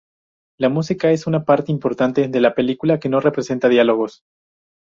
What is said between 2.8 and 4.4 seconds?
que no presenta diálogos.